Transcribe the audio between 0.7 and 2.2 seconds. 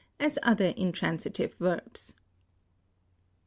intransitive verbs.